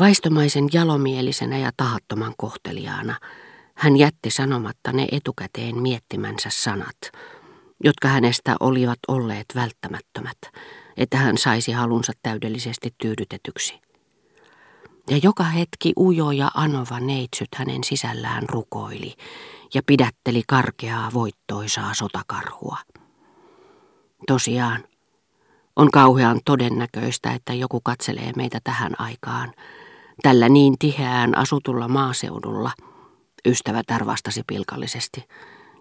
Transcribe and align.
Vaistomaisen 0.00 0.68
jalomielisenä 0.72 1.58
ja 1.58 1.70
tahattoman 1.76 2.34
kohteliaana 2.36 3.20
hän 3.74 3.96
jätti 3.96 4.30
sanomatta 4.30 4.92
ne 4.92 5.06
etukäteen 5.12 5.82
miettimänsä 5.82 6.50
sanat, 6.52 6.96
jotka 7.84 8.08
hänestä 8.08 8.56
olivat 8.60 8.98
olleet 9.08 9.46
välttämättömät, 9.54 10.38
että 10.96 11.16
hän 11.16 11.38
saisi 11.38 11.72
halunsa 11.72 12.12
täydellisesti 12.22 12.94
tyydytetyksi. 12.98 13.80
Ja 15.10 15.20
joka 15.22 15.44
hetki 15.44 15.92
ujo 15.98 16.30
ja 16.30 16.50
anova 16.54 17.00
neitsyt 17.00 17.48
hänen 17.56 17.84
sisällään 17.84 18.42
rukoili 18.48 19.14
ja 19.74 19.82
pidätteli 19.86 20.42
karkeaa 20.48 21.12
voittoisaa 21.14 21.94
sotakarhua. 21.94 22.78
Tosiaan, 24.26 24.84
on 25.76 25.90
kauhean 25.90 26.40
todennäköistä, 26.44 27.32
että 27.32 27.52
joku 27.54 27.80
katselee 27.80 28.32
meitä 28.36 28.58
tähän 28.64 29.00
aikaan, 29.00 29.52
tällä 30.22 30.48
niin 30.48 30.74
tiheään 30.78 31.38
asutulla 31.38 31.88
maaseudulla, 31.88 32.70
ystävätär 33.48 34.06
vastasi 34.06 34.42
pilkallisesti. 34.46 35.24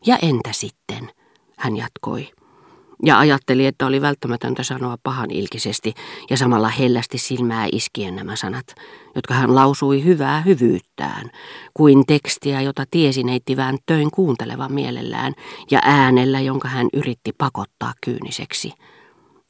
Ja 0.06 0.18
entä 0.22 0.50
sitten, 0.54 1.12
hän 1.58 1.78
jatkoi 1.78 2.30
ja 3.06 3.20
ajatteli, 3.20 3.66
että 3.66 3.86
oli 3.86 4.02
välttämätöntä 4.02 4.64
sanoa 4.64 4.98
pahan 5.04 5.32
ilkisesti 5.32 5.94
ja 6.30 6.38
samalla 6.38 6.70
hellästi 6.70 7.18
silmää 7.18 7.68
iskien 7.72 8.16
nämä 8.16 8.36
sanat, 8.36 8.66
jotka 9.16 9.34
hän 9.34 9.56
lausui 9.56 10.04
hyvää 10.04 10.42
hyvyyttään, 10.42 11.30
kuin 11.74 12.06
tekstiä, 12.06 12.62
jota 12.62 12.84
tiesi 12.92 13.24
neittivään 13.24 13.78
töin 13.86 14.12
kuuntelevan 14.12 14.74
mielellään 14.74 15.34
ja 15.72 15.80
äänellä, 15.84 16.40
jonka 16.40 16.68
hän 16.68 16.88
yritti 16.94 17.32
pakottaa 17.38 17.94
kyyniseksi. 18.06 18.72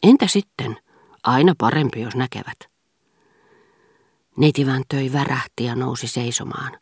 Entä 0.03 0.27
sitten? 0.27 0.77
Aina 1.23 1.53
parempi, 1.57 2.01
jos 2.01 2.15
näkevät. 2.15 2.72
Neitivän 4.37 4.83
töi 4.89 5.13
värähti 5.13 5.63
ja 5.63 5.75
nousi 5.75 6.07
seisomaan. 6.07 6.77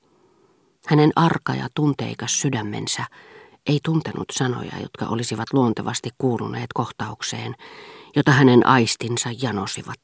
Hänen 0.88 1.12
arka 1.16 1.56
ja 1.56 1.68
tunteikas 1.76 2.42
sydämensä 2.42 3.04
ei 3.68 3.80
tuntenut 3.84 4.26
sanoja, 4.32 4.72
jotka 4.82 5.06
olisivat 5.06 5.54
luontevasti 5.54 6.10
kuuluneet 6.18 6.74
kohtaukseen, 6.74 7.56
jota 8.16 8.32
hänen 8.32 8.68
aistinsa 8.68 9.30
janosivat. 9.42 10.00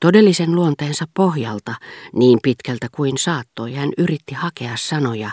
Todellisen 0.00 0.54
luonteensa 0.54 1.04
pohjalta, 1.14 1.74
niin 2.12 2.38
pitkältä 2.42 2.86
kuin 2.92 3.18
saattoi, 3.18 3.74
hän 3.74 3.90
yritti 3.98 4.34
hakea 4.34 4.76
sanoja, 4.76 5.30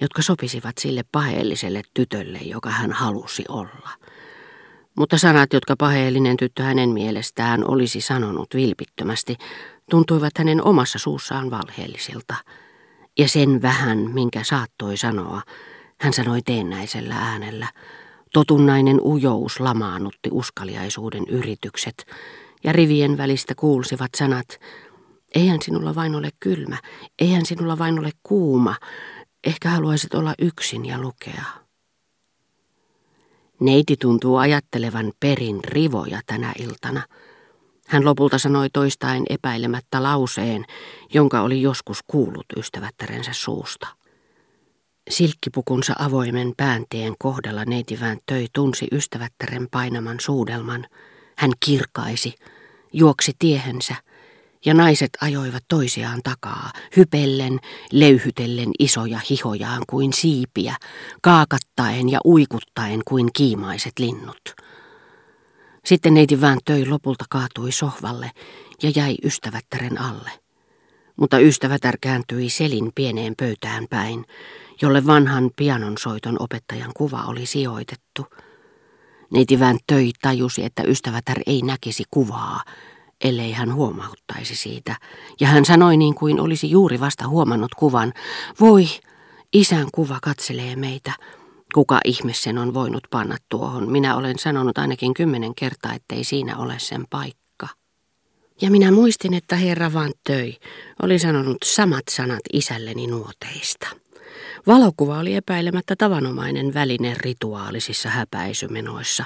jotka 0.00 0.22
sopisivat 0.22 0.78
sille 0.78 1.04
paheelliselle 1.12 1.82
tytölle, 1.94 2.38
joka 2.38 2.70
hän 2.70 2.92
halusi 2.92 3.44
olla. 3.48 3.90
Mutta 4.96 5.18
sanat, 5.18 5.52
jotka 5.52 5.74
paheellinen 5.78 6.36
tyttö 6.36 6.62
hänen 6.62 6.90
mielestään 6.90 7.70
olisi 7.70 8.00
sanonut 8.00 8.54
vilpittömästi, 8.54 9.36
tuntuivat 9.90 10.38
hänen 10.38 10.64
omassa 10.64 10.98
suussaan 10.98 11.50
valheellisilta. 11.50 12.34
Ja 13.18 13.28
sen 13.28 13.62
vähän, 13.62 13.98
minkä 13.98 14.44
saattoi 14.44 14.96
sanoa, 14.96 15.42
hän 16.00 16.12
sanoi 16.12 16.42
teennäisellä 16.42 17.14
äänellä. 17.14 17.68
Totunnainen 18.32 19.00
ujous 19.00 19.60
lamaannutti 19.60 20.28
uskaliaisuuden 20.32 21.24
yritykset, 21.28 22.06
ja 22.64 22.72
rivien 22.72 23.18
välistä 23.18 23.54
kuulsivat 23.54 24.10
sanat, 24.16 24.60
eihän 25.34 25.62
sinulla 25.62 25.94
vain 25.94 26.14
ole 26.14 26.30
kylmä, 26.40 26.78
eihän 27.18 27.46
sinulla 27.46 27.78
vain 27.78 27.98
ole 27.98 28.10
kuuma, 28.22 28.76
ehkä 29.44 29.70
haluaisit 29.70 30.14
olla 30.14 30.34
yksin 30.38 30.86
ja 30.86 31.00
lukea. 31.00 31.44
Neiti 33.60 33.96
tuntuu 33.96 34.36
ajattelevan 34.36 35.12
perin 35.20 35.64
rivoja 35.64 36.20
tänä 36.26 36.52
iltana. 36.58 37.02
Hän 37.90 38.04
lopulta 38.04 38.38
sanoi 38.38 38.70
toistain 38.72 39.22
epäilemättä 39.30 40.02
lauseen, 40.02 40.64
jonka 41.14 41.40
oli 41.40 41.62
joskus 41.62 41.98
kuullut 42.06 42.46
ystävättärensä 42.56 43.30
suusta. 43.32 43.86
Silkkipukunsa 45.10 45.94
avoimen 45.98 46.52
päänteen 46.56 47.14
kohdalla 47.18 47.64
neitivään 47.64 48.18
töi 48.26 48.46
tunsi 48.52 48.86
ystävättären 48.92 49.68
painaman 49.70 50.16
suudelman. 50.20 50.86
Hän 51.36 51.50
kirkaisi, 51.64 52.34
juoksi 52.92 53.32
tiehensä, 53.38 53.94
ja 54.64 54.74
naiset 54.74 55.10
ajoivat 55.20 55.64
toisiaan 55.68 56.20
takaa, 56.24 56.70
hypellen, 56.96 57.58
leyhytellen 57.92 58.70
isoja 58.78 59.20
hihojaan 59.30 59.82
kuin 59.86 60.12
siipiä, 60.12 60.76
kaakattaen 61.22 62.08
ja 62.08 62.20
uikuttaen 62.24 63.00
kuin 63.04 63.30
kiimaiset 63.32 63.98
linnut. 63.98 64.59
Sitten 65.90 66.14
neiti 66.14 66.40
vään 66.40 66.58
töi 66.64 66.86
lopulta 66.86 67.24
kaatui 67.30 67.72
sohvalle 67.72 68.30
ja 68.82 68.90
jäi 68.96 69.16
ystävättären 69.24 70.00
alle. 70.00 70.30
Mutta 71.16 71.38
ystävätär 71.38 71.98
kääntyi 72.00 72.50
selin 72.50 72.92
pieneen 72.94 73.34
pöytään 73.36 73.86
päin, 73.90 74.24
jolle 74.82 75.06
vanhan 75.06 75.50
pianonsoiton 75.56 76.36
opettajan 76.38 76.90
kuva 76.96 77.22
oli 77.22 77.46
sijoitettu. 77.46 78.26
Neiti 79.32 79.58
töi 79.86 80.10
tajusi, 80.22 80.64
että 80.64 80.82
ystävätär 80.82 81.40
ei 81.46 81.62
näkisi 81.62 82.04
kuvaa, 82.10 82.62
ellei 83.24 83.52
hän 83.52 83.74
huomauttaisi 83.74 84.56
siitä, 84.56 84.96
ja 85.40 85.46
hän 85.46 85.64
sanoi 85.64 85.96
niin 85.96 86.14
kuin 86.14 86.40
olisi 86.40 86.70
juuri 86.70 87.00
vasta 87.00 87.28
huomannut 87.28 87.74
kuvan, 87.74 88.12
voi, 88.60 88.84
isän 89.52 89.88
kuva 89.94 90.18
katselee 90.22 90.76
meitä. 90.76 91.12
Kuka 91.74 92.00
ihme 92.04 92.32
sen 92.34 92.58
on 92.58 92.74
voinut 92.74 93.02
panna 93.10 93.36
tuohon? 93.48 93.90
Minä 93.92 94.16
olen 94.16 94.38
sanonut 94.38 94.78
ainakin 94.78 95.14
kymmenen 95.14 95.54
kertaa, 95.54 95.94
ettei 95.94 96.24
siinä 96.24 96.56
ole 96.56 96.74
sen 96.78 97.04
paikka. 97.10 97.68
Ja 98.60 98.70
minä 98.70 98.90
muistin, 98.90 99.34
että 99.34 99.56
herra 99.56 99.92
Van 99.92 100.12
Töi 100.24 100.56
oli 101.02 101.18
sanonut 101.18 101.56
samat 101.64 102.04
sanat 102.10 102.40
isälleni 102.52 103.06
nuoteista. 103.06 103.86
Valokuva 104.66 105.18
oli 105.18 105.34
epäilemättä 105.34 105.96
tavanomainen 105.96 106.74
väline 106.74 107.14
rituaalisissa 107.18 108.08
häpäisymenoissa, 108.08 109.24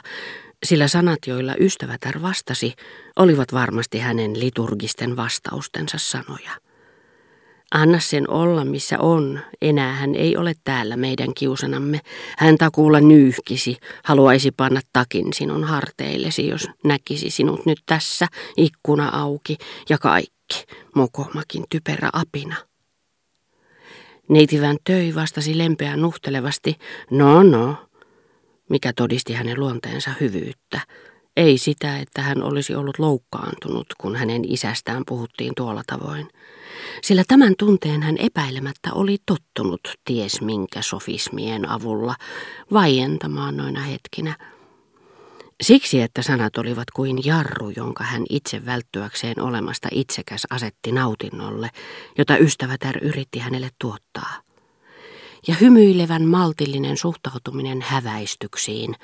sillä 0.65 0.89
sanat, 0.89 1.19
joilla 1.27 1.55
ystävätär 1.61 2.23
vastasi, 2.23 2.75
olivat 3.17 3.53
varmasti 3.53 3.99
hänen 3.99 4.41
liturgisten 4.41 5.17
vastaustensa 5.17 5.99
sanoja. 5.99 6.51
Anna 7.75 8.01
sen 8.01 8.31
olla 8.31 8.65
missä 8.65 8.99
on, 8.99 9.41
enää 9.63 9.93
hän 9.93 10.15
ei 10.15 10.37
ole 10.37 10.55
täällä 10.65 10.97
meidän 10.97 11.35
kiusanamme. 11.35 12.01
Hän 12.39 12.59
takuulla 12.59 13.01
nyyhkisi, 13.01 13.77
haluaisi 14.05 14.51
panna 14.51 14.81
takin 14.93 15.33
sinun 15.33 15.65
harteillesi, 15.65 16.49
jos 16.49 16.69
näkisi 16.85 17.31
sinut 17.31 17.67
nyt 17.67 17.79
tässä, 17.87 18.27
ikkuna 18.57 19.09
auki 19.09 19.59
ja 19.89 19.99
kaikki, 19.99 20.65
mokomakin 20.95 21.65
typerä 21.71 22.11
apina. 22.13 22.57
Neitivän 24.29 24.77
töi 24.85 25.15
vastasi 25.15 25.59
lempeän 25.59 26.03
nuhtelevasti, 26.03 26.79
no 27.11 27.43
no, 27.43 27.77
mikä 28.71 28.93
todisti 28.93 29.33
hänen 29.33 29.61
luonteensa 29.61 30.11
hyvyyttä. 30.21 30.81
Ei 31.37 31.59
sitä, 31.59 31.99
että 31.99 32.23
hän 32.23 32.43
olisi 32.43 32.75
ollut 32.75 32.99
loukkaantunut, 32.99 33.87
kun 33.99 34.17
hänen 34.17 34.53
isästään 34.53 35.03
puhuttiin 35.07 35.53
tuolla 35.57 35.83
tavoin. 35.87 36.29
Sillä 37.03 37.25
tämän 37.29 37.55
tunteen 37.59 38.03
hän 38.03 38.17
epäilemättä 38.19 38.93
oli 38.93 39.17
tottunut 39.27 39.81
ties 40.05 40.41
minkä 40.41 40.83
sofismien 40.83 41.69
avulla 41.69 42.15
vaientamaan 42.73 43.57
noina 43.57 43.81
hetkinä– 43.81 44.37
Siksi, 45.63 46.03
että 46.03 46.23
sanat 46.23 46.59
olivat 46.59 46.91
kuin 46.91 47.19
jarru, 47.25 47.73
jonka 47.77 48.05
hän 48.05 48.23
itse 48.31 48.67
välttyäkseen 48.67 49.41
olemasta 49.41 49.89
itsekäs 49.93 50.43
asetti 50.51 50.93
nautinnolle, 50.93 51.71
jota 52.19 52.37
ystävätär 52.37 52.99
yritti 53.05 53.39
hänelle 53.39 53.71
tuottaa. 53.81 54.44
Ja 55.49 55.55
hymyilevän 55.61 56.25
maltillinen 56.25 56.97
suhtautuminen 56.97 57.83
häväistyksiin, 57.83 58.95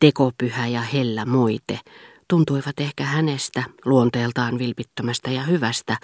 tekopyhä 0.00 0.66
ja 0.66 0.80
hellä 0.80 1.24
moite, 1.24 1.80
tuntuivat 2.28 2.80
ehkä 2.80 3.04
hänestä, 3.04 3.64
luonteeltaan 3.84 4.58
vilpittömästä 4.58 5.30
ja 5.30 5.42
hyvästä, 5.42 5.96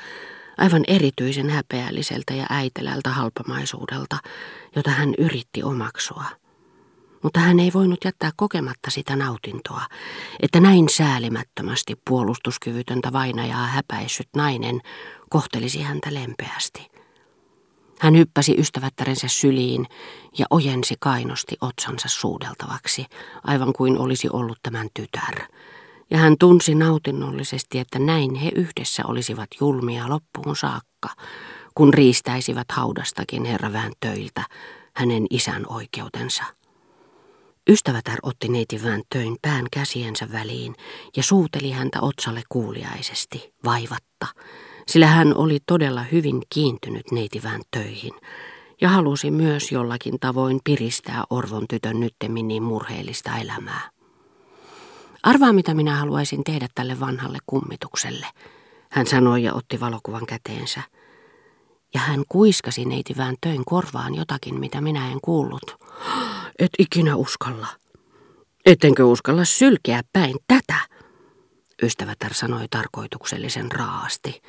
aivan 0.58 0.82
erityisen 0.88 1.50
häpeälliseltä 1.50 2.34
ja 2.34 2.46
äitelältä 2.50 3.10
halpamaisuudelta, 3.10 4.18
jota 4.76 4.90
hän 4.90 5.14
yritti 5.18 5.62
omaksua 5.62 6.24
mutta 7.22 7.40
hän 7.40 7.60
ei 7.60 7.70
voinut 7.74 8.04
jättää 8.04 8.30
kokematta 8.36 8.90
sitä 8.90 9.16
nautintoa, 9.16 9.82
että 10.42 10.60
näin 10.60 10.88
säälimättömästi 10.88 11.96
puolustuskyvytöntä 12.08 13.12
vainajaa 13.12 13.66
häpäissyt 13.66 14.28
nainen 14.36 14.80
kohtelisi 15.30 15.82
häntä 15.82 16.14
lempeästi. 16.14 16.89
Hän 18.00 18.16
hyppäsi 18.16 18.54
ystävättärensä 18.58 19.28
syliin 19.28 19.86
ja 20.38 20.46
ojensi 20.50 20.94
kainosti 21.00 21.56
otsansa 21.60 22.08
suudeltavaksi, 22.08 23.06
aivan 23.44 23.72
kuin 23.72 23.98
olisi 23.98 24.28
ollut 24.32 24.58
tämän 24.62 24.88
tytär. 24.94 25.34
Ja 26.10 26.18
hän 26.18 26.36
tunsi 26.38 26.74
nautinnollisesti, 26.74 27.78
että 27.78 27.98
näin 27.98 28.34
he 28.34 28.50
yhdessä 28.54 29.02
olisivat 29.06 29.48
julmia 29.60 30.08
loppuun 30.08 30.56
saakka, 30.56 31.08
kun 31.74 31.94
riistäisivät 31.94 32.66
haudastakin 32.72 33.44
herra 33.44 33.72
töiltä 34.00 34.44
hänen 34.96 35.26
isän 35.30 35.66
oikeutensa. 35.68 36.44
Ystävätär 37.70 38.18
otti 38.22 38.48
neiti 38.48 38.82
töin 39.12 39.36
pään 39.42 39.66
käsiensä 39.72 40.32
väliin 40.32 40.74
ja 41.16 41.22
suuteli 41.22 41.70
häntä 41.70 41.98
otsalle 42.00 42.42
kuuliaisesti, 42.48 43.54
vaivatta, 43.64 44.26
sillä 44.86 45.06
hän 45.06 45.36
oli 45.36 45.58
todella 45.66 46.02
hyvin 46.02 46.42
kiintynyt 46.50 47.12
neitivään 47.12 47.60
töihin 47.70 48.12
ja 48.80 48.88
halusi 48.88 49.30
myös 49.30 49.72
jollakin 49.72 50.20
tavoin 50.20 50.60
piristää 50.64 51.24
Orvon 51.30 51.64
tytön 51.68 52.00
nyttemmin 52.00 52.48
niin 52.48 52.62
murheellista 52.62 53.36
elämää. 53.36 53.90
Arvaa, 55.22 55.52
mitä 55.52 55.74
minä 55.74 55.96
haluaisin 55.96 56.44
tehdä 56.44 56.68
tälle 56.74 57.00
vanhalle 57.00 57.38
kummitukselle, 57.46 58.26
hän 58.90 59.06
sanoi 59.06 59.42
ja 59.42 59.54
otti 59.54 59.80
valokuvan 59.80 60.26
käteensä. 60.26 60.82
Ja 61.94 62.00
hän 62.00 62.22
kuiskasi 62.28 62.84
neitivään 62.84 63.36
töin 63.40 63.64
korvaan 63.64 64.14
jotakin, 64.14 64.60
mitä 64.60 64.80
minä 64.80 65.12
en 65.12 65.18
kuullut. 65.22 65.76
Et 66.58 66.70
ikinä 66.78 67.16
uskalla. 67.16 67.66
Ettenkö 68.66 69.04
uskalla 69.04 69.44
sylkeä 69.44 70.02
päin 70.12 70.36
tätä? 70.46 70.80
Ystävätär 71.82 72.34
sanoi 72.34 72.66
tarkoituksellisen 72.70 73.72
raasti. 73.72 74.42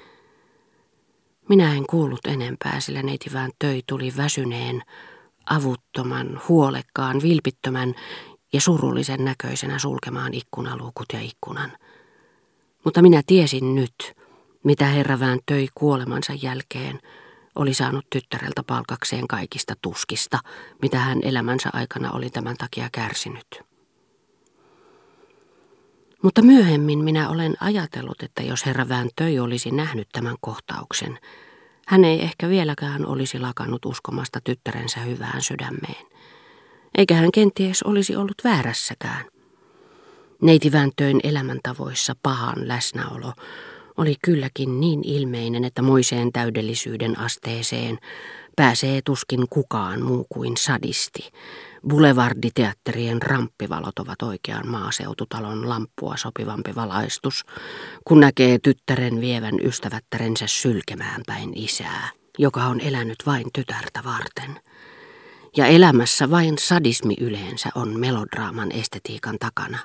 Minä 1.51 1.75
en 1.75 1.85
kuullut 1.85 2.25
enempää, 2.27 2.79
sillä 2.79 3.03
neitivään 3.03 3.51
töi 3.59 3.81
tuli 3.87 4.13
väsyneen, 4.17 4.81
avuttoman, 5.45 6.41
huolekkaan, 6.47 7.21
vilpittömän 7.21 7.93
ja 8.53 8.61
surullisen 8.61 9.25
näköisenä 9.25 9.79
sulkemaan 9.79 10.33
ikkunaluukut 10.33 11.05
ja 11.13 11.21
ikkunan. 11.21 11.71
Mutta 12.85 13.01
minä 13.01 13.21
tiesin 13.27 13.75
nyt, 13.75 14.13
mitä 14.63 14.85
herra 14.85 15.19
Vään 15.19 15.39
töi 15.45 15.67
kuolemansa 15.75 16.33
jälkeen 16.41 16.99
oli 17.55 17.73
saanut 17.73 18.05
tyttäreltä 18.09 18.63
palkakseen 18.67 19.27
kaikista 19.27 19.73
tuskista, 19.81 20.39
mitä 20.81 20.99
hän 20.99 21.19
elämänsä 21.23 21.69
aikana 21.73 22.11
oli 22.11 22.29
tämän 22.29 22.57
takia 22.57 22.89
kärsinyt. 22.91 23.70
Mutta 26.21 26.41
myöhemmin 26.41 27.03
minä 27.03 27.29
olen 27.29 27.53
ajatellut, 27.59 28.23
että 28.23 28.43
jos 28.43 28.65
herra 28.65 28.89
Vään 28.89 29.09
töi 29.15 29.39
olisi 29.39 29.71
nähnyt 29.71 30.09
tämän 30.11 30.35
kohtauksen, 30.41 31.19
hän 31.87 32.05
ei 32.05 32.21
ehkä 32.21 32.49
vieläkään 32.49 33.05
olisi 33.05 33.39
lakannut 33.39 33.85
uskomasta 33.85 34.39
tyttärensä 34.43 34.99
hyvään 34.99 35.41
sydämeen. 35.41 36.05
Eikä 36.97 37.15
hän 37.15 37.31
kenties 37.31 37.83
olisi 37.83 38.15
ollut 38.15 38.41
väärässäkään. 38.43 39.25
Neiti 40.41 40.71
Väntöin 40.71 41.19
elämäntavoissa 41.23 42.15
pahan 42.23 42.67
läsnäolo 42.67 43.33
oli 43.97 44.15
kylläkin 44.23 44.79
niin 44.79 45.01
ilmeinen, 45.03 45.63
että 45.63 45.81
moiseen 45.81 46.31
täydellisyyden 46.31 47.19
asteeseen 47.19 47.99
pääsee 48.55 49.01
tuskin 49.05 49.45
kukaan 49.49 50.01
muu 50.01 50.25
kuin 50.29 50.57
sadisti. 50.57 51.31
Boulevarditeatterien 51.87 53.21
ramppivalot 53.21 53.99
ovat 53.99 54.21
oikean 54.21 54.67
maaseututalon 54.67 55.69
lamppua 55.69 56.17
sopivampi 56.17 56.75
valaistus, 56.75 57.45
kun 58.05 58.19
näkee 58.19 58.59
tyttären 58.59 59.21
vievän 59.21 59.59
ystävättärensä 59.65 60.47
sylkemään 60.47 61.21
päin 61.27 61.51
isää, 61.55 62.09
joka 62.37 62.63
on 62.63 62.81
elänyt 62.81 63.17
vain 63.25 63.45
tytärtä 63.53 64.03
varten. 64.03 64.59
Ja 65.57 65.65
elämässä 65.65 66.29
vain 66.29 66.57
sadismi 66.57 67.15
yleensä 67.19 67.69
on 67.75 67.99
melodraaman 67.99 68.71
estetiikan 68.71 69.37
takana. 69.39 69.79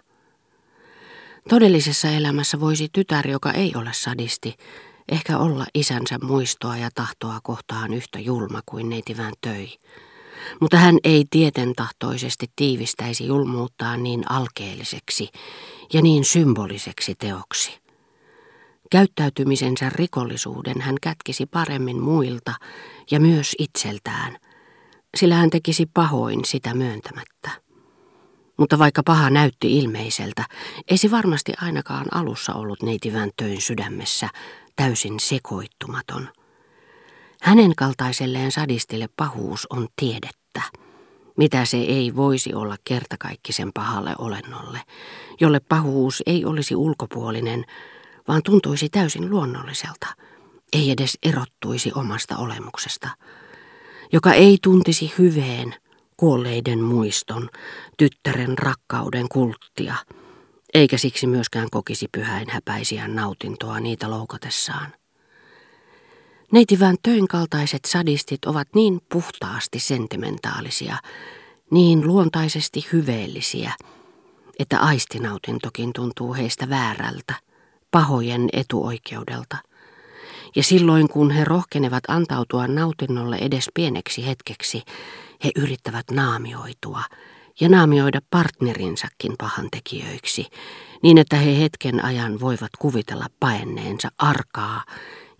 Todellisessa 1.48 2.08
elämässä 2.08 2.60
voisi 2.60 2.88
tytär, 2.92 3.28
joka 3.28 3.52
ei 3.52 3.72
ole 3.76 3.90
sadisti, 3.92 4.54
ehkä 5.08 5.38
olla 5.38 5.66
isänsä 5.74 6.18
muistoa 6.22 6.76
ja 6.76 6.88
tahtoa 6.94 7.38
kohtaan 7.42 7.94
yhtä 7.94 8.18
julma 8.18 8.60
kuin 8.66 8.88
neitivään 8.88 9.32
töi. 9.40 9.68
Mutta 10.60 10.76
hän 10.76 10.98
ei 11.04 11.24
tieten 11.30 11.72
tahtoisesti 11.76 12.46
tiivistäisi 12.56 13.26
julmuuttaan 13.26 14.02
niin 14.02 14.30
alkeelliseksi 14.30 15.28
ja 15.92 16.02
niin 16.02 16.24
symboliseksi 16.24 17.14
teoksi. 17.14 17.78
Käyttäytymisensä 18.90 19.90
rikollisuuden 19.94 20.80
hän 20.80 20.96
kätkisi 21.02 21.46
paremmin 21.46 22.02
muilta 22.02 22.54
ja 23.10 23.20
myös 23.20 23.56
itseltään, 23.58 24.36
sillä 25.16 25.34
hän 25.34 25.50
tekisi 25.50 25.86
pahoin 25.94 26.44
sitä 26.44 26.74
myöntämättä. 26.74 27.50
Mutta 28.56 28.78
vaikka 28.78 29.02
paha 29.02 29.30
näytti 29.30 29.78
ilmeiseltä, 29.78 30.44
ei 30.90 30.98
se 30.98 31.10
varmasti 31.10 31.52
ainakaan 31.60 32.06
alussa 32.14 32.54
ollut 32.54 32.82
neitivän 32.82 33.30
töin 33.36 33.60
sydämessä 33.60 34.28
täysin 34.76 35.20
sekoittumaton. 35.20 36.28
Hänen 37.42 37.74
kaltaiselleen 37.76 38.52
sadistille 38.52 39.08
pahuus 39.16 39.66
on 39.70 39.88
tiedettä, 39.96 40.62
mitä 41.36 41.64
se 41.64 41.76
ei 41.76 42.16
voisi 42.16 42.54
olla 42.54 42.76
kertakaikkisen 42.84 43.70
pahalle 43.74 44.14
olennolle, 44.18 44.80
jolle 45.40 45.60
pahuus 45.60 46.22
ei 46.26 46.44
olisi 46.44 46.76
ulkopuolinen, 46.76 47.64
vaan 48.28 48.42
tuntuisi 48.42 48.88
täysin 48.88 49.30
luonnolliselta, 49.30 50.06
ei 50.72 50.90
edes 50.90 51.18
erottuisi 51.22 51.92
omasta 51.94 52.36
olemuksesta, 52.36 53.08
joka 54.12 54.32
ei 54.32 54.58
tuntisi 54.62 55.12
hyveen– 55.18 55.74
kuolleiden 56.16 56.82
muiston, 56.82 57.50
tyttären 57.96 58.58
rakkauden 58.58 59.28
kulttia, 59.28 59.94
eikä 60.74 60.98
siksi 60.98 61.26
myöskään 61.26 61.68
kokisi 61.70 62.08
pyhäin 62.12 62.50
häpäisiä 62.50 63.08
nautintoa 63.08 63.80
niitä 63.80 64.10
loukatessaan. 64.10 64.92
Neitivän 66.52 66.96
töin 67.02 67.28
kaltaiset 67.28 67.84
sadistit 67.84 68.44
ovat 68.44 68.68
niin 68.74 69.00
puhtaasti 69.12 69.78
sentimentaalisia, 69.78 70.96
niin 71.70 72.06
luontaisesti 72.06 72.86
hyveellisiä, 72.92 73.72
että 74.58 74.80
aistinautintokin 74.80 75.92
tuntuu 75.92 76.34
heistä 76.34 76.68
väärältä, 76.68 77.34
pahojen 77.90 78.48
etuoikeudelta. 78.52 79.56
Ja 80.56 80.62
silloin 80.62 81.08
kun 81.08 81.30
he 81.30 81.44
rohkenevat 81.44 82.04
antautua 82.08 82.66
nautinnolle 82.66 83.36
edes 83.36 83.70
pieneksi 83.74 84.26
hetkeksi, 84.26 84.82
he 85.44 85.50
yrittävät 85.56 86.10
naamioitua 86.10 87.02
ja 87.60 87.68
naamioida 87.68 88.20
partnerinsakin 88.30 89.34
pahantekijöiksi, 89.38 90.46
niin 91.02 91.18
että 91.18 91.36
he 91.36 91.58
hetken 91.60 92.04
ajan 92.04 92.40
voivat 92.40 92.70
kuvitella 92.78 93.26
paenneensa 93.40 94.08
arkaa 94.18 94.82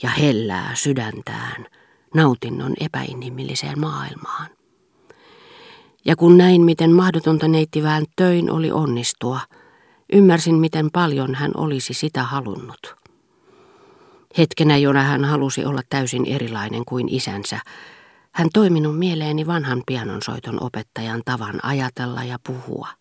ja 0.02 0.10
hellää 0.10 0.70
sydäntään 0.74 1.66
nautinnon 2.14 2.74
epäinhimilliseen 2.80 3.80
maailmaan. 3.80 4.46
Ja 6.04 6.16
kun 6.16 6.38
näin, 6.38 6.62
miten 6.62 6.92
mahdotonta 6.92 7.48
neittivään 7.48 8.04
töin 8.16 8.50
oli 8.50 8.70
onnistua, 8.70 9.40
ymmärsin, 10.12 10.54
miten 10.54 10.90
paljon 10.92 11.34
hän 11.34 11.50
olisi 11.56 11.94
sitä 11.94 12.22
halunnut. 12.22 12.96
Hetkenä, 14.38 14.76
jona 14.76 15.02
hän 15.02 15.24
halusi 15.24 15.64
olla 15.64 15.80
täysin 15.90 16.26
erilainen 16.26 16.84
kuin 16.84 17.08
isänsä, 17.14 17.60
hän 18.32 18.48
toi 18.52 18.70
minun 18.70 18.94
mieleeni 18.94 19.46
vanhan 19.46 19.82
pianonsoiton 19.86 20.62
opettajan 20.62 21.22
tavan 21.24 21.64
ajatella 21.64 22.24
ja 22.24 22.38
puhua. 22.46 22.88